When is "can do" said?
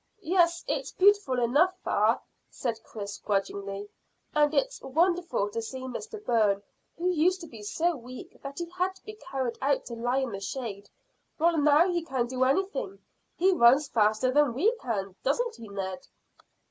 12.03-12.45